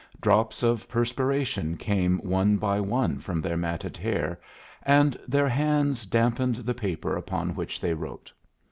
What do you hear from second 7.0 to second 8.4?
upon which they wrote.